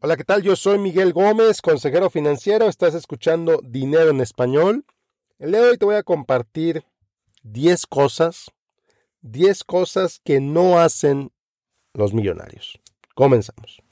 [0.00, 0.42] Hola, ¿qué tal?
[0.44, 2.68] Yo soy Miguel Gómez, consejero financiero.
[2.68, 4.84] Estás escuchando Dinero en Español.
[5.40, 6.84] El día de hoy te voy a compartir
[7.42, 8.52] 10 cosas,
[9.22, 11.32] 10 cosas que no hacen
[11.94, 12.78] los millonarios.
[13.16, 13.82] Comenzamos.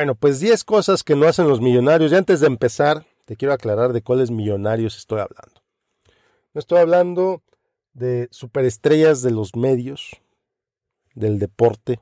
[0.00, 2.10] Bueno, pues 10 cosas que no hacen los millonarios.
[2.10, 5.60] Y antes de empezar, te quiero aclarar de cuáles millonarios estoy hablando.
[6.54, 7.42] No estoy hablando
[7.92, 10.22] de superestrellas de los medios,
[11.14, 12.00] del deporte,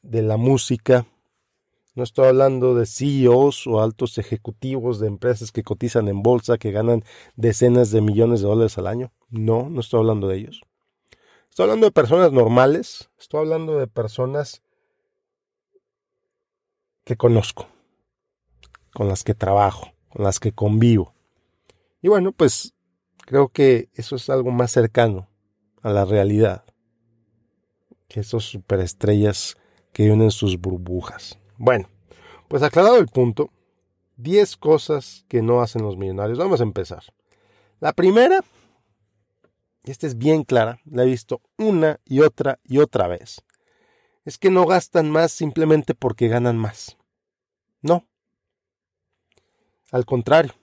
[0.00, 1.06] de la música.
[1.94, 6.72] No estoy hablando de CEOs o altos ejecutivos de empresas que cotizan en bolsa, que
[6.72, 7.04] ganan
[7.36, 9.12] decenas de millones de dólares al año.
[9.28, 10.62] No, no estoy hablando de ellos.
[11.50, 13.10] Estoy hablando de personas normales.
[13.18, 14.63] Estoy hablando de personas
[17.04, 17.68] que conozco,
[18.92, 21.14] con las que trabajo, con las que convivo.
[22.02, 22.74] Y bueno, pues
[23.18, 25.28] creo que eso es algo más cercano
[25.82, 26.64] a la realidad
[28.08, 29.56] que esos superestrellas
[29.92, 31.38] que viven en sus burbujas.
[31.56, 31.88] Bueno,
[32.48, 33.50] pues aclarado el punto,
[34.16, 36.38] 10 cosas que no hacen los millonarios.
[36.38, 37.02] Vamos a empezar.
[37.80, 38.44] La primera,
[39.84, 43.42] esta es bien clara, la he visto una y otra y otra vez
[44.24, 46.96] es que no gastan más simplemente porque ganan más.
[47.82, 48.06] No.
[49.90, 50.54] Al contrario,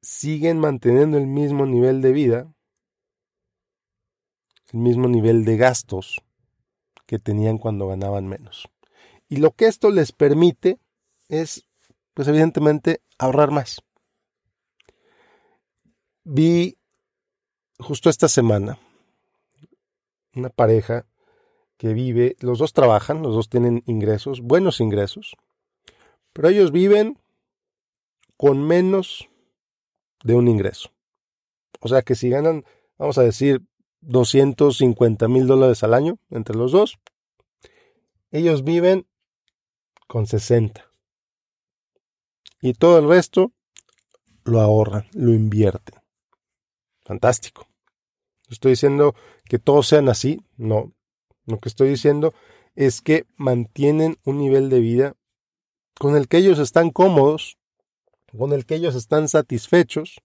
[0.00, 2.54] siguen manteniendo el mismo nivel de vida,
[4.72, 6.22] el mismo nivel de gastos
[7.06, 8.68] que tenían cuando ganaban menos.
[9.28, 10.78] Y lo que esto les permite
[11.28, 11.66] es,
[12.14, 13.82] pues evidentemente, ahorrar más.
[16.24, 16.78] Vi
[17.78, 18.78] justo esta semana
[20.34, 21.06] una pareja
[21.80, 25.34] que vive, los dos trabajan, los dos tienen ingresos, buenos ingresos,
[26.34, 27.18] pero ellos viven
[28.36, 29.30] con menos
[30.22, 30.92] de un ingreso.
[31.80, 32.66] O sea que si ganan,
[32.98, 33.62] vamos a decir,
[34.02, 36.98] 250 mil dólares al año entre los dos,
[38.30, 39.06] ellos viven
[40.06, 40.84] con 60.
[42.60, 43.52] Y todo el resto
[44.44, 45.98] lo ahorran, lo invierten.
[47.06, 47.66] Fantástico.
[48.50, 49.14] Estoy diciendo
[49.46, 50.92] que todos sean así, no.
[51.50, 52.32] Lo que estoy diciendo
[52.76, 55.16] es que mantienen un nivel de vida
[55.98, 57.58] con el que ellos están cómodos,
[58.36, 60.22] con el que ellos están satisfechos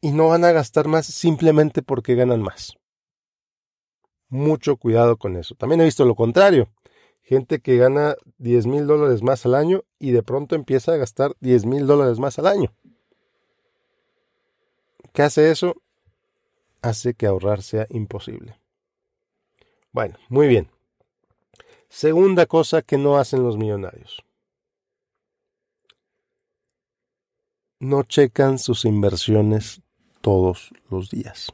[0.00, 2.74] y no van a gastar más simplemente porque ganan más.
[4.28, 5.54] Mucho cuidado con eso.
[5.54, 6.68] También he visto lo contrario.
[7.22, 11.34] Gente que gana 10 mil dólares más al año y de pronto empieza a gastar
[11.40, 12.72] 10 mil dólares más al año.
[15.12, 15.74] ¿Qué hace eso?
[16.82, 18.58] Hace que ahorrar sea imposible.
[19.92, 20.70] Bueno, muy bien.
[21.88, 24.22] Segunda cosa que no hacen los millonarios.
[27.80, 29.82] No checan sus inversiones
[30.20, 31.52] todos los días.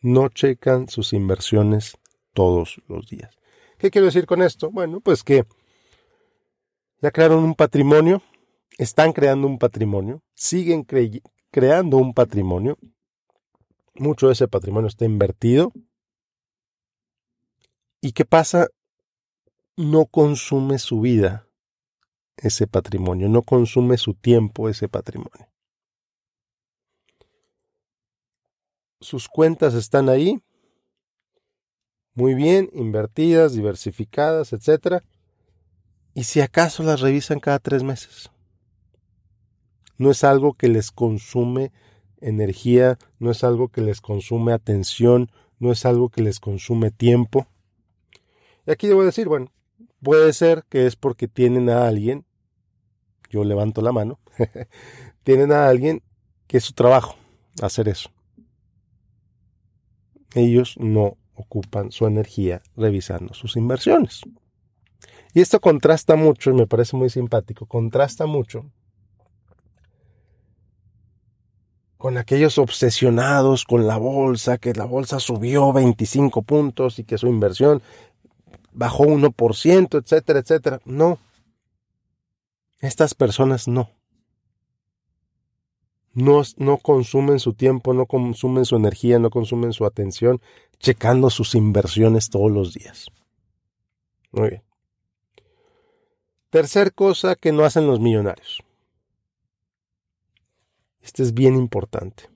[0.00, 1.98] No checan sus inversiones
[2.34, 3.34] todos los días.
[3.78, 4.70] ¿Qué quiero decir con esto?
[4.70, 5.44] Bueno, pues que
[7.00, 8.22] ya crearon un patrimonio,
[8.76, 12.78] están creando un patrimonio, siguen creando un patrimonio.
[13.94, 15.72] Mucho de ese patrimonio está invertido
[18.00, 18.68] ¿Y qué pasa?
[19.76, 21.48] No consume su vida
[22.36, 25.48] ese patrimonio, no consume su tiempo ese patrimonio.
[29.00, 30.42] Sus cuentas están ahí,
[32.14, 35.02] muy bien, invertidas, diversificadas, etc.
[36.14, 38.30] Y si acaso las revisan cada tres meses.
[39.98, 41.72] No es algo que les consume
[42.20, 47.46] energía, no es algo que les consume atención, no es algo que les consume tiempo.
[48.68, 49.50] Y aquí debo decir, bueno,
[50.02, 52.26] puede ser que es porque tienen a alguien,
[53.30, 54.20] yo levanto la mano,
[55.22, 56.02] tienen a alguien
[56.46, 57.16] que es su trabajo
[57.62, 58.10] hacer eso.
[60.34, 64.20] Ellos no ocupan su energía revisando sus inversiones.
[65.32, 68.70] Y esto contrasta mucho, y me parece muy simpático, contrasta mucho
[71.98, 77.26] con aquellos obsesionados con la bolsa, que la bolsa subió 25 puntos y que su
[77.26, 77.82] inversión
[78.78, 80.80] bajó 1%, etcétera, etcétera.
[80.84, 81.18] No.
[82.78, 83.90] Estas personas no.
[86.14, 90.40] No, no consumen su tiempo, no consumen su energía, no consumen su atención
[90.78, 93.06] checando sus inversiones todos los días.
[94.30, 94.62] Muy bien.
[96.50, 98.62] Tercer cosa que no hacen los millonarios.
[101.00, 102.30] Este es bien importante.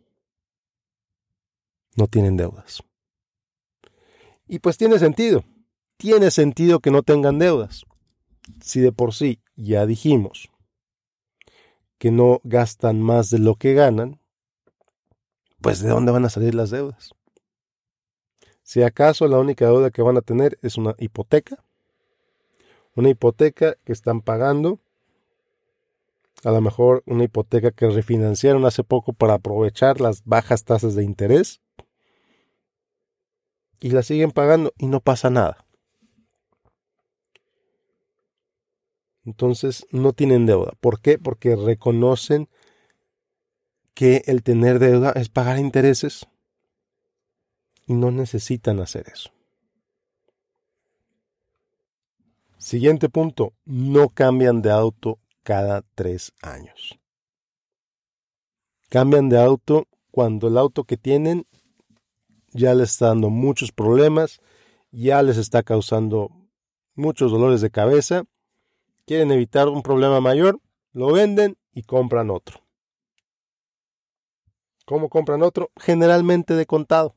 [1.95, 2.83] No tienen deudas.
[4.49, 5.45] Y pues tiene sentido.
[6.03, 7.85] Tiene sentido que no tengan deudas.
[8.61, 10.51] Si de por sí ya dijimos
[11.97, 14.19] que no gastan más de lo que ganan,
[15.61, 17.13] pues ¿de dónde van a salir las deudas?
[18.65, 21.63] Si acaso la única deuda que van a tener es una hipoteca,
[22.97, 24.81] una hipoteca que están pagando,
[26.43, 31.05] a lo mejor una hipoteca que refinanciaron hace poco para aprovechar las bajas tasas de
[31.05, 31.61] interés
[33.79, 35.65] y la siguen pagando y no pasa nada.
[39.25, 40.73] Entonces no tienen deuda.
[40.81, 41.19] ¿Por qué?
[41.19, 42.49] Porque reconocen
[43.95, 46.27] que el tener deuda es pagar intereses
[47.87, 49.31] y no necesitan hacer eso.
[52.59, 56.99] Siguiente punto, no cambian de auto cada tres años.
[58.89, 61.47] Cambian de auto cuando el auto que tienen
[62.53, 64.41] ya les está dando muchos problemas,
[64.91, 66.31] ya les está causando
[66.95, 68.25] muchos dolores de cabeza,
[69.07, 70.61] quieren evitar un problema mayor,
[70.93, 72.61] lo venden y compran otro.
[74.85, 75.71] ¿Cómo compran otro?
[75.77, 77.15] Generalmente de contado.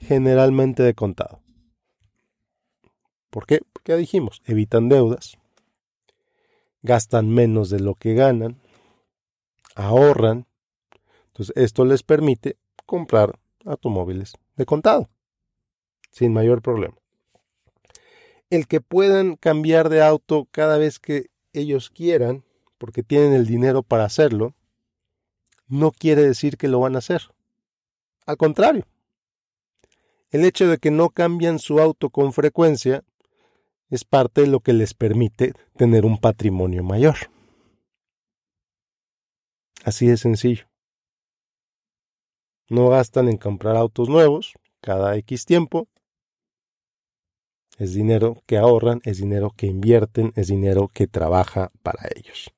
[0.00, 1.40] Generalmente de contado.
[3.30, 3.60] ¿Por qué?
[3.72, 5.38] Porque dijimos, evitan deudas,
[6.82, 8.60] gastan menos de lo que ganan,
[9.74, 10.46] ahorran.
[11.28, 15.10] Entonces, esto les permite comprar automóviles de contado,
[16.10, 16.96] sin mayor problema.
[18.54, 22.44] El que puedan cambiar de auto cada vez que ellos quieran,
[22.78, 24.54] porque tienen el dinero para hacerlo,
[25.66, 27.22] no quiere decir que lo van a hacer.
[28.26, 28.86] Al contrario,
[30.30, 33.02] el hecho de que no cambian su auto con frecuencia
[33.90, 37.16] es parte de lo que les permite tener un patrimonio mayor.
[39.84, 40.68] Así de sencillo.
[42.68, 45.88] No gastan en comprar autos nuevos cada X tiempo.
[47.78, 52.52] Es dinero que ahorran, es dinero que invierten, es dinero que trabaja para ellos.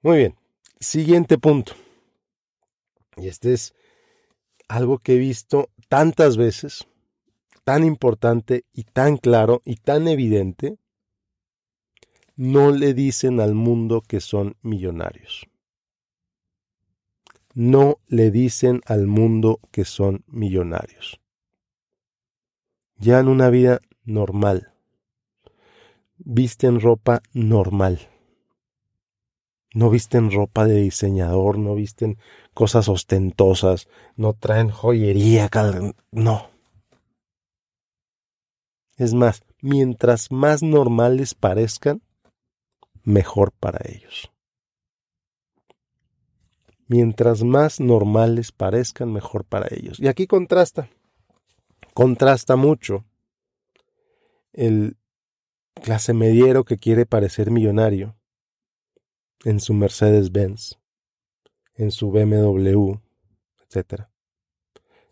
[0.00, 0.36] Muy bien,
[0.80, 1.74] siguiente punto.
[3.16, 3.74] Y este es
[4.68, 6.86] algo que he visto tantas veces
[7.64, 10.78] tan importante y tan claro y tan evidente,
[12.36, 15.46] no le dicen al mundo que son millonarios.
[17.54, 21.20] No le dicen al mundo que son millonarios.
[23.02, 24.74] Ya en una vida normal.
[26.18, 28.08] Visten ropa normal.
[29.74, 32.16] No visten ropa de diseñador, no visten
[32.54, 35.50] cosas ostentosas, no traen joyería,
[36.12, 36.50] no.
[38.96, 42.02] Es más, mientras más normales parezcan,
[43.02, 44.30] mejor para ellos.
[46.86, 49.98] Mientras más normales parezcan, mejor para ellos.
[49.98, 50.88] Y aquí contrasta,
[51.94, 53.04] contrasta mucho
[54.52, 54.96] el
[55.82, 58.16] clase mediero que quiere parecer millonario
[59.44, 60.78] en su Mercedes-Benz,
[61.74, 62.94] en su BMW,
[63.68, 64.04] etc.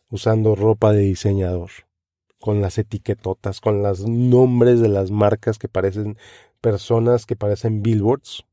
[0.09, 1.71] Usando ropa de diseñador
[2.39, 6.17] con las etiquetotas, con los nombres de las marcas que parecen
[6.61, 8.45] personas que parecen billboards.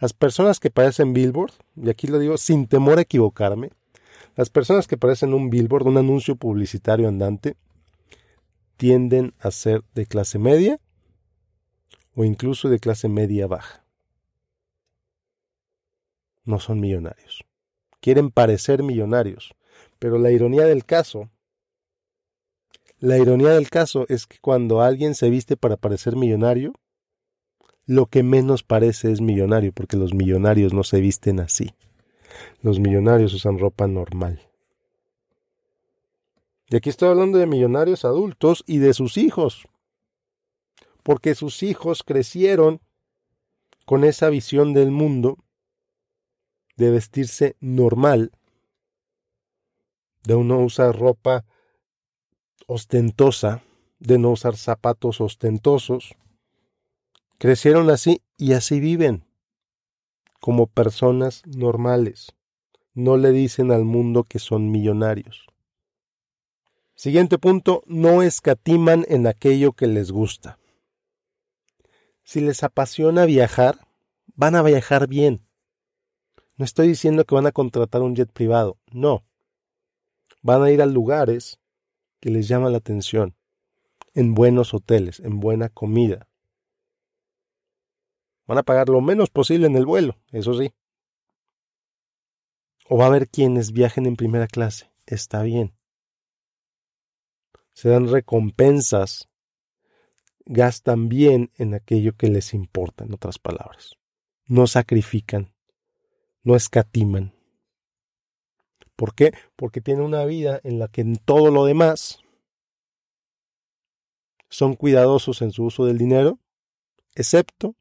[0.00, 3.70] Las personas que parecen billboard, y aquí lo digo sin temor a equivocarme,
[4.36, 7.56] las personas que parecen un billboard, un anuncio publicitario andante,
[8.76, 10.80] tienden a ser de clase media
[12.14, 13.84] o incluso de clase media baja.
[16.44, 17.44] No son millonarios.
[18.00, 19.54] Quieren parecer millonarios,
[19.98, 21.30] pero la ironía del caso
[23.04, 26.72] la ironía del caso es que cuando alguien se viste para parecer millonario,
[27.84, 31.74] lo que menos parece es millonario, porque los millonarios no se visten así.
[32.62, 34.40] Los millonarios usan ropa normal.
[36.68, 39.68] Y aquí estoy hablando de millonarios adultos y de sus hijos,
[41.02, 42.80] porque sus hijos crecieron
[43.84, 45.38] con esa visión del mundo
[46.76, 48.32] de vestirse normal,
[50.24, 51.44] de uno usar ropa
[52.66, 53.62] ostentosa,
[53.98, 56.16] de no usar zapatos ostentosos.
[57.38, 59.24] Crecieron así y así viven,
[60.44, 62.34] como personas normales.
[62.92, 65.46] No le dicen al mundo que son millonarios.
[66.94, 70.58] Siguiente punto, no escatiman en aquello que les gusta.
[72.24, 73.88] Si les apasiona viajar,
[74.34, 75.46] van a viajar bien.
[76.58, 79.24] No estoy diciendo que van a contratar un jet privado, no.
[80.42, 81.58] Van a ir a lugares
[82.20, 83.34] que les llama la atención,
[84.12, 86.28] en buenos hoteles, en buena comida.
[88.46, 90.72] Van a pagar lo menos posible en el vuelo, eso sí.
[92.88, 95.74] O va a haber quienes viajen en primera clase, está bien.
[97.72, 99.28] Se dan recompensas,
[100.44, 103.96] gastan bien en aquello que les importa, en otras palabras.
[104.46, 105.54] No sacrifican
[106.44, 107.34] no escatiman.
[108.94, 109.32] ¿Por qué?
[109.56, 112.20] Porque tienen una vida en la que en todo lo demás
[114.48, 116.38] son cuidadosos en su uso del dinero,
[117.16, 117.74] excepto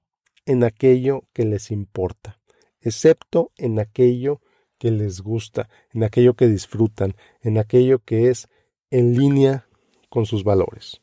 [0.45, 2.39] en aquello que les importa,
[2.81, 4.41] excepto en aquello
[4.77, 8.49] que les gusta, en aquello que disfrutan, en aquello que es
[8.89, 9.67] en línea
[10.09, 11.01] con sus valores,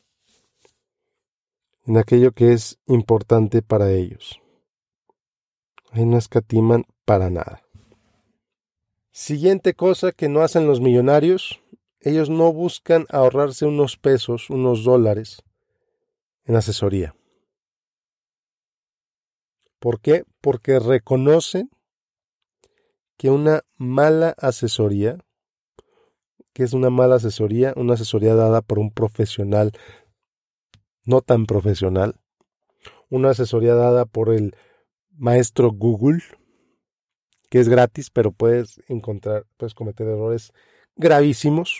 [1.85, 4.39] en aquello que es importante para ellos.
[5.91, 7.63] Ahí no escatiman para nada.
[9.11, 11.59] Siguiente cosa que no hacen los millonarios,
[11.99, 15.43] ellos no buscan ahorrarse unos pesos, unos dólares
[16.45, 17.13] en asesoría.
[19.81, 20.25] ¿Por qué?
[20.41, 21.71] Porque reconocen
[23.17, 25.17] que una mala asesoría,
[26.53, 29.71] que es una mala asesoría, una asesoría dada por un profesional
[31.03, 32.21] no tan profesional,
[33.09, 34.55] una asesoría dada por el
[35.17, 36.21] maestro Google,
[37.49, 40.53] que es gratis, pero puedes encontrar, puedes cometer errores
[40.95, 41.79] gravísimos.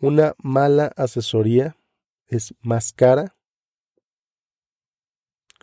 [0.00, 1.76] Una mala asesoría
[2.28, 3.37] es más cara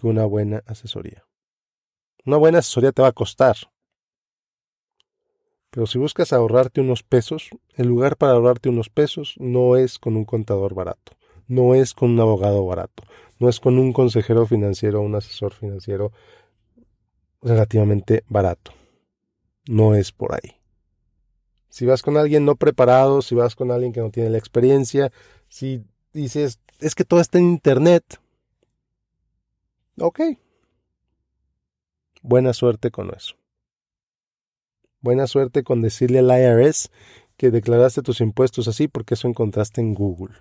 [0.08, 1.26] una buena asesoría.
[2.26, 3.56] Una buena asesoría te va a costar.
[5.70, 10.16] Pero si buscas ahorrarte unos pesos, el lugar para ahorrarte unos pesos no es con
[10.16, 13.04] un contador barato, no es con un abogado barato,
[13.40, 16.12] no es con un consejero financiero o un asesor financiero
[17.42, 18.72] relativamente barato.
[19.68, 20.62] No es por ahí.
[21.70, 25.12] Si vas con alguien no preparado, si vas con alguien que no tiene la experiencia,
[25.50, 25.84] si
[26.14, 28.22] dices, es que todo está en Internet.
[30.00, 30.20] Ok.
[32.22, 33.36] Buena suerte con eso.
[35.00, 36.90] Buena suerte con decirle al IRS
[37.38, 40.36] que declaraste tus impuestos así porque eso encontraste en Google.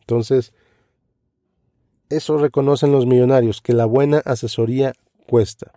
[0.00, 0.52] Entonces,
[2.10, 4.92] eso reconocen los millonarios, que la buena asesoría
[5.26, 5.72] cuesta.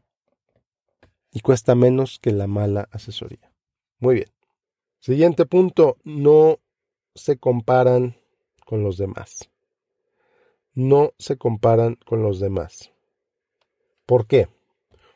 [1.31, 3.51] Y cuesta menos que la mala asesoría.
[3.99, 4.29] Muy bien.
[4.99, 6.59] Siguiente punto, no
[7.15, 8.17] se comparan
[8.65, 9.49] con los demás.
[10.77, 12.91] No se comparan con los demás.
[14.05, 14.47] ¿Por qué?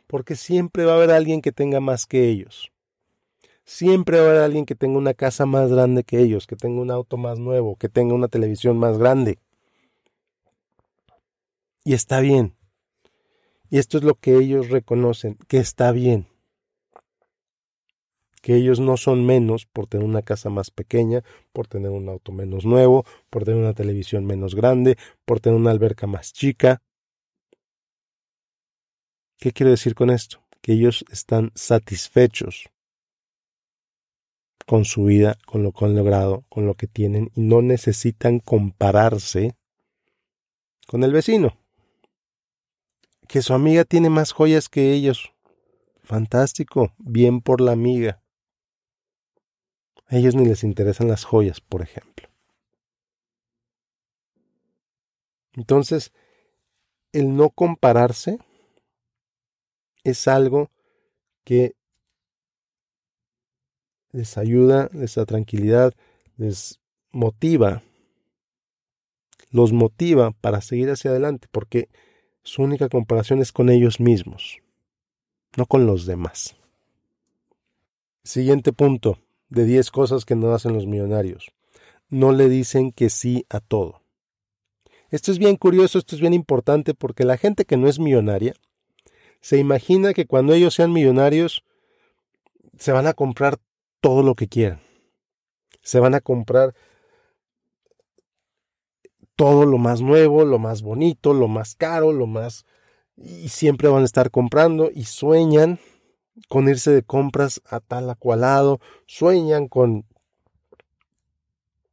[0.07, 2.71] Porque siempre va a haber alguien que tenga más que ellos.
[3.63, 6.81] Siempre va a haber alguien que tenga una casa más grande que ellos, que tenga
[6.81, 9.37] un auto más nuevo, que tenga una televisión más grande.
[11.85, 12.55] Y está bien.
[13.69, 16.25] Y esto es lo que ellos reconocen, que está bien.
[18.41, 22.31] Que ellos no son menos por tener una casa más pequeña, por tener un auto
[22.31, 26.81] menos nuevo, por tener una televisión menos grande, por tener una alberca más chica.
[29.37, 30.41] ¿Qué quiero decir con esto?
[30.61, 32.69] Que ellos están satisfechos
[34.65, 38.39] con su vida, con lo que han logrado, con lo que tienen y no necesitan
[38.39, 39.55] compararse
[40.87, 41.61] con el vecino
[43.31, 45.31] que su amiga tiene más joyas que ellos.
[46.03, 48.20] Fantástico, bien por la amiga.
[50.11, 52.27] A ellos ni les interesan las joyas, por ejemplo.
[55.53, 56.11] Entonces,
[57.13, 58.37] el no compararse
[60.03, 60.69] es algo
[61.45, 61.75] que
[64.11, 65.93] les ayuda, les da tranquilidad,
[66.35, 67.81] les motiva,
[69.49, 71.87] los motiva para seguir hacia adelante, porque
[72.43, 74.57] su única comparación es con ellos mismos,
[75.55, 76.57] no con los demás.
[78.23, 79.17] Siguiente punto,
[79.51, 81.51] de 10 cosas que no hacen los millonarios.
[82.09, 84.01] No le dicen que sí a todo.
[85.09, 88.55] Esto es bien curioso, esto es bien importante porque la gente que no es millonaria
[89.41, 91.63] se imagina que cuando ellos sean millonarios
[92.77, 93.59] se van a comprar
[93.99, 94.81] todo lo que quieran.
[95.81, 96.73] Se van a comprar
[99.35, 102.65] todo lo más nuevo, lo más bonito, lo más caro, lo más...
[103.17, 105.79] y siempre van a estar comprando y sueñan
[106.47, 110.05] con irse de compras a tal a cual lado, sueñan con...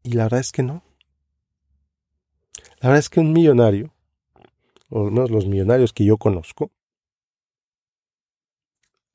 [0.02, 0.82] Y la verdad es que no.
[2.80, 3.92] La verdad es que un millonario,
[4.88, 6.70] o al menos los millonarios que yo conozco,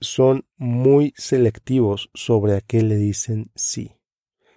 [0.04, 3.96] son muy selectivos sobre a qué le dicen sí.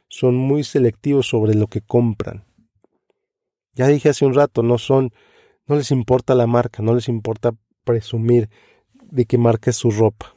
[0.08, 2.44] son muy selectivos sobre lo que compran.
[3.74, 5.12] Ya dije hace un rato, no son,
[5.66, 7.54] no les importa la marca, no les importa
[7.84, 8.48] presumir
[8.94, 10.35] de qué marca es su ropa,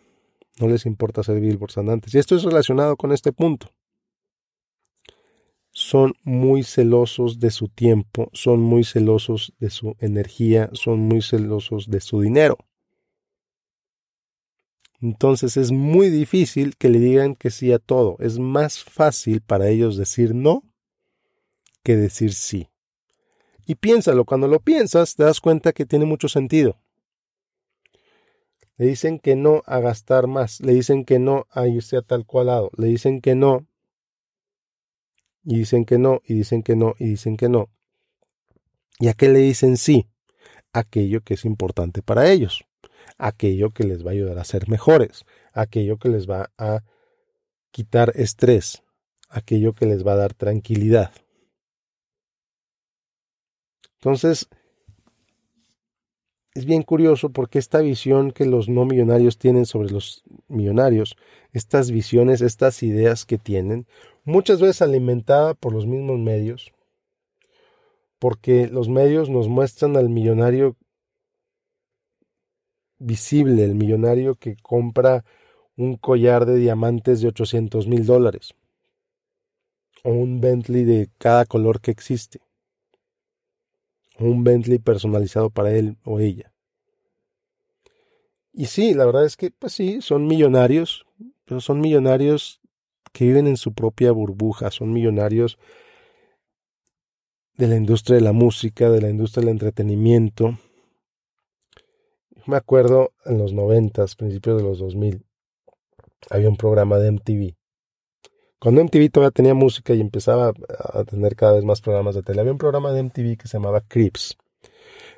[0.60, 2.14] no les importa ser billboards andantes.
[2.14, 3.74] Y esto es relacionado con este punto.
[5.72, 11.90] Son muy celosos de su tiempo, son muy celosos de su energía, son muy celosos
[11.90, 12.58] de su dinero.
[15.02, 18.18] Entonces es muy difícil que le digan que sí a todo.
[18.20, 20.64] Es más fácil para ellos decir no
[21.84, 22.68] que decir sí.
[23.66, 26.82] Y piénsalo, cuando lo piensas te das cuenta que tiene mucho sentido.
[28.80, 32.26] Le dicen que no a gastar más, le dicen que no a irse a tal
[32.26, 33.68] cual lado, le dicen que no,
[35.44, 37.70] y dicen que no, y dicen que no, y dicen que no.
[38.98, 40.10] ¿Y a qué le dicen sí?
[40.74, 42.66] Aquello que es importante para ellos
[43.20, 46.84] aquello que les va a ayudar a ser mejores, aquello que les va a
[47.72, 48.84] quitar estrés,
[49.30, 51.12] aquello que les va a dar tranquilidad.
[53.96, 54.48] Entonces,
[56.60, 61.16] es bien curioso porque esta visión que los no millonarios tienen sobre los millonarios,
[61.54, 63.88] estas visiones, estas ideas que tienen,
[64.26, 66.74] muchas veces alimentada por los mismos medios,
[68.20, 70.76] porque los medios nos muestran al millonario
[72.98, 75.24] visible el millonario que compra
[75.78, 78.54] un collar de diamantes de 800 mil dólares
[80.04, 82.42] o un Bentley de cada color que existe
[84.28, 86.52] un Bentley personalizado para él o ella.
[88.54, 91.06] Y sí, la verdad es que, pues sí, son millonarios,
[91.46, 92.60] pero son millonarios
[93.14, 95.58] que viven en su propia burbuja, son millonarios
[97.56, 100.58] de la industria de la música, de la industria del entretenimiento,
[102.50, 105.24] me acuerdo en los noventas, principios de los 2000,
[106.32, 107.59] había un programa de MTV.
[108.60, 110.52] Cuando MTV todavía tenía música y empezaba
[110.94, 113.58] a tener cada vez más programas de tele, había un programa de MTV que se
[113.58, 114.38] llamaba Crips.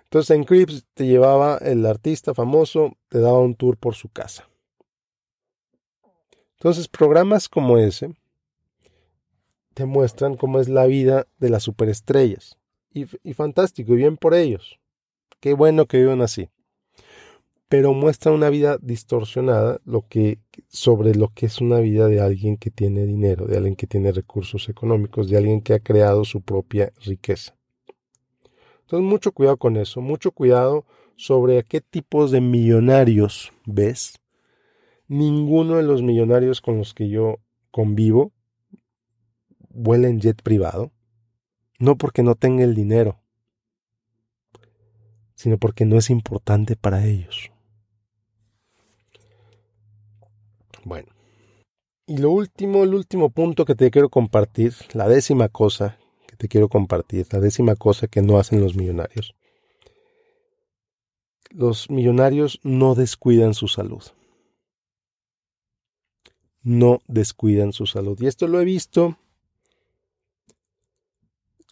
[0.03, 4.48] Entonces en Crips te llevaba el artista famoso, te daba un tour por su casa.
[6.57, 8.13] Entonces programas como ese
[9.74, 12.57] te muestran cómo es la vida de las superestrellas.
[12.94, 14.79] Y, y fantástico, y bien por ellos.
[15.39, 16.50] Qué bueno que viven así
[17.72, 19.79] pero muestra una vida distorsionada
[20.68, 24.12] sobre lo que es una vida de alguien que tiene dinero, de alguien que tiene
[24.12, 27.55] recursos económicos, de alguien que ha creado su propia riqueza.
[28.81, 34.20] Entonces, mucho cuidado con eso, mucho cuidado sobre a qué tipos de millonarios ves.
[35.07, 37.38] Ninguno de los millonarios con los que yo
[37.72, 38.34] convivo
[39.70, 40.92] vuela en jet privado,
[41.79, 43.22] no porque no tenga el dinero,
[45.36, 47.50] sino porque no es importante para ellos.
[50.83, 51.11] Bueno.
[52.07, 56.48] Y lo último, el último punto que te quiero compartir, la décima cosa que te
[56.48, 59.35] quiero compartir, la décima cosa que no hacen los millonarios.
[61.51, 64.03] Los millonarios no descuidan su salud.
[66.63, 68.20] No descuidan su salud.
[68.22, 69.17] Y esto lo he visto,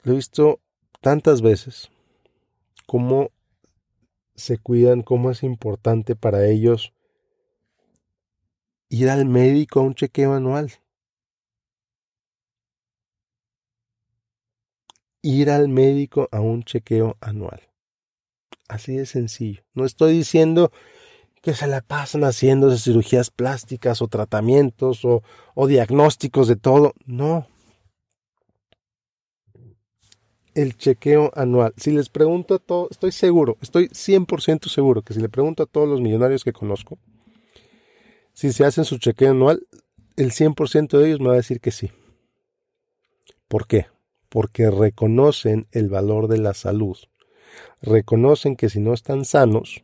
[0.04, 0.60] lo he visto
[1.02, 1.90] tantas veces,
[2.86, 3.32] cómo
[4.36, 6.94] se cuidan, cómo es importante para ellos
[8.90, 10.72] ir al médico a un chequeo anual.
[15.22, 17.62] Ir al médico a un chequeo anual.
[18.68, 19.64] Así de sencillo.
[19.74, 20.72] No estoy diciendo
[21.42, 25.24] que se la pasan haciendo cirugías plásticas o tratamientos o,
[25.56, 26.94] o diagnósticos de todo.
[27.06, 27.48] No.
[30.54, 31.74] El chequeo anual.
[31.78, 35.68] Si les pregunto a todos, estoy seguro, estoy 100% seguro que si le pregunto a
[35.68, 36.98] todos los millonarios que conozco,
[38.40, 39.68] si se hacen su chequeo anual,
[40.16, 41.92] el 100% de ellos me va a decir que sí.
[43.50, 43.88] ¿Por qué?
[44.30, 46.98] Porque reconocen el valor de la salud.
[47.82, 49.84] Reconocen que si no están sanos,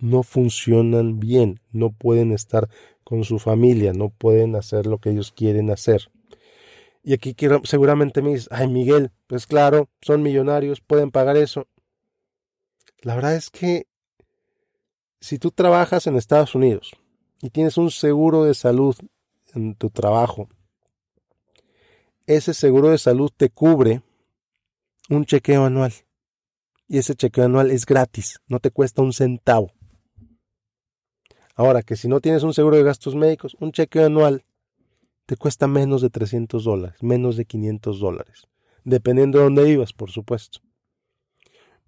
[0.00, 2.68] no funcionan bien, no pueden estar
[3.04, 6.10] con su familia, no pueden hacer lo que ellos quieren hacer.
[7.04, 11.68] Y aquí quiero, seguramente me dices, ay Miguel, pues claro, son millonarios, pueden pagar eso.
[13.02, 13.86] La verdad es que
[15.20, 16.96] si tú trabajas en Estados Unidos
[17.42, 18.96] y tienes un seguro de salud
[19.52, 20.48] en tu trabajo,
[22.26, 24.02] ese seguro de salud te cubre
[25.10, 25.92] un chequeo anual.
[26.88, 29.72] Y ese chequeo anual es gratis, no te cuesta un centavo.
[31.56, 34.44] Ahora que si no tienes un seguro de gastos médicos, un chequeo anual
[35.26, 38.46] te cuesta menos de 300 dólares, menos de 500 dólares,
[38.84, 40.60] dependiendo de dónde vivas, por supuesto.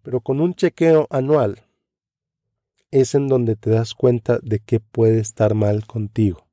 [0.03, 1.64] Pero con un chequeo anual
[2.95, 6.47] es en donde te das cuenta de que puede estar mal contigo.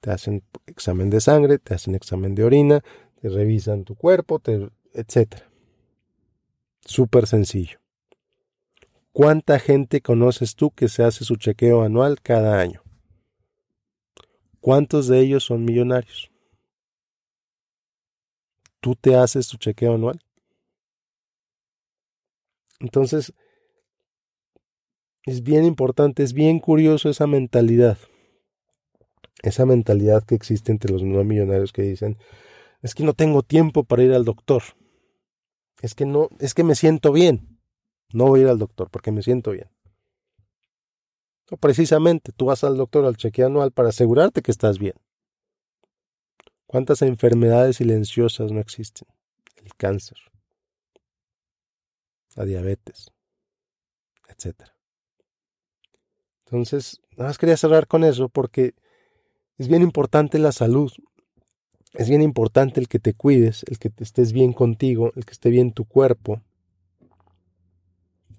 [0.00, 2.84] Te hacen examen de sangre, te hacen examen de orina,
[3.22, 4.42] te revisan tu cuerpo,
[4.92, 5.44] etc.
[6.84, 7.78] Súper sencillo.
[9.12, 12.82] ¿Cuánta gente conoces tú que se hace su chequeo anual cada año?
[14.60, 16.30] ¿Cuántos de ellos son millonarios?
[18.80, 20.20] ¿Tú te haces tu chequeo anual?
[22.78, 23.32] Entonces,
[25.26, 27.98] es bien importante, es bien curioso esa mentalidad.
[29.42, 32.18] Esa mentalidad que existe entre los no millonarios que dicen,
[32.82, 34.62] es que no tengo tiempo para ir al doctor.
[35.80, 37.58] Es que no, es que me siento bien.
[38.12, 39.68] No voy a ir al doctor porque me siento bien.
[41.60, 44.94] Precisamente, tú vas al doctor al chequeo anual para asegurarte que estás bien.
[46.66, 49.08] ¿Cuántas enfermedades silenciosas no existen?
[49.62, 50.18] El cáncer,
[52.34, 53.10] la diabetes,
[54.28, 54.73] etcétera.
[56.44, 58.74] Entonces, nada más quería cerrar con eso porque
[59.58, 60.92] es bien importante la salud.
[61.92, 65.32] Es bien importante el que te cuides, el que te estés bien contigo, el que
[65.32, 66.42] esté bien tu cuerpo.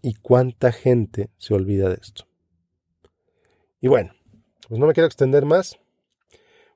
[0.02, 2.28] Y cuánta gente se olvida de esto.
[3.82, 4.14] Y bueno,
[4.68, 5.80] pues no me quiero extender más.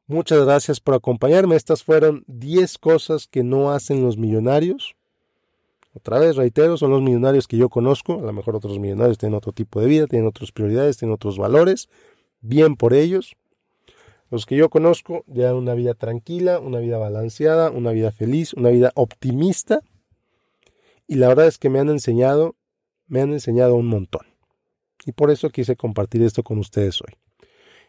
[0.07, 1.55] Muchas gracias por acompañarme.
[1.55, 4.95] Estas fueron 10 cosas que no hacen los millonarios.
[5.99, 8.19] Otra vez, reitero, son los millonarios que yo conozco.
[8.19, 11.37] A lo mejor otros millonarios tienen otro tipo de vida, tienen otras prioridades, tienen otros
[11.37, 11.89] valores.
[12.39, 13.35] Bien por ellos.
[14.31, 18.69] Los que yo conozco llevan una vida tranquila, una vida balanceada, una vida feliz, una
[18.69, 19.81] vida optimista.
[21.05, 22.55] Y la verdad es que me han enseñado,
[23.07, 24.25] me han enseñado un montón.
[25.05, 27.13] Y por eso quise compartir esto con ustedes hoy.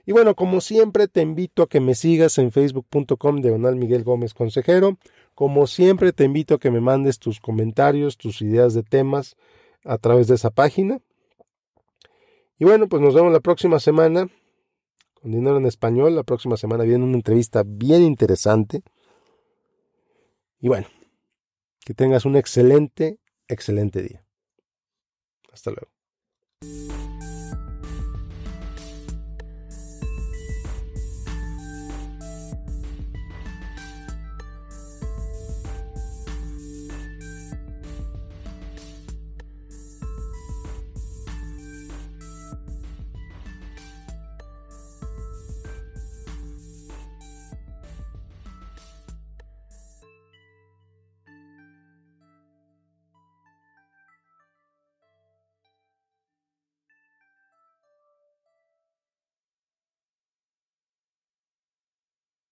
[0.04, 4.34] Y bueno, como siempre, te invito a que me sigas en facebook.com diagonal Miguel Gómez
[4.34, 4.98] Consejero
[5.34, 9.36] como siempre, te invito a que me mandes tus comentarios, tus ideas de temas
[9.84, 11.00] a través de esa página.
[12.58, 14.28] Y bueno, pues nos vemos la próxima semana
[15.14, 16.14] con Dinero en Español.
[16.14, 18.82] La próxima semana viene una entrevista bien interesante.
[20.60, 20.86] Y bueno,
[21.84, 24.24] que tengas un excelente, excelente día.
[25.52, 27.19] Hasta luego.